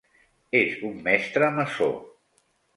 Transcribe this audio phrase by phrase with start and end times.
[0.59, 1.93] És un mestre maçó.